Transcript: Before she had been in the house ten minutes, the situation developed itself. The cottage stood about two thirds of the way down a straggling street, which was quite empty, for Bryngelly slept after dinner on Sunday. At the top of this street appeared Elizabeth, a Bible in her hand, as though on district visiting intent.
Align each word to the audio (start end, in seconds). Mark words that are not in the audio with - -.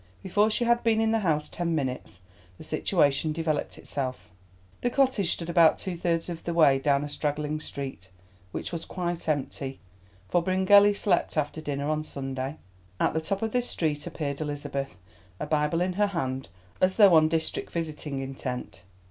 Before 0.23 0.49
she 0.49 0.63
had 0.65 0.81
been 0.81 0.99
in 0.99 1.11
the 1.11 1.19
house 1.19 1.47
ten 1.47 1.75
minutes, 1.75 2.21
the 2.57 2.63
situation 2.63 3.33
developed 3.33 3.77
itself. 3.77 4.29
The 4.81 4.89
cottage 4.89 5.31
stood 5.33 5.47
about 5.47 5.77
two 5.77 5.95
thirds 5.95 6.27
of 6.27 6.43
the 6.43 6.55
way 6.55 6.79
down 6.79 7.03
a 7.03 7.07
straggling 7.07 7.59
street, 7.59 8.09
which 8.51 8.71
was 8.71 8.83
quite 8.83 9.29
empty, 9.29 9.79
for 10.27 10.41
Bryngelly 10.41 10.95
slept 10.95 11.37
after 11.37 11.61
dinner 11.61 11.87
on 11.87 12.03
Sunday. 12.03 12.57
At 12.99 13.13
the 13.13 13.21
top 13.21 13.43
of 13.43 13.51
this 13.51 13.69
street 13.69 14.07
appeared 14.07 14.41
Elizabeth, 14.41 14.97
a 15.39 15.45
Bible 15.45 15.81
in 15.81 15.93
her 15.93 16.07
hand, 16.07 16.49
as 16.81 16.95
though 16.95 17.13
on 17.13 17.27
district 17.29 17.69
visiting 17.71 18.21
intent. 18.23 18.81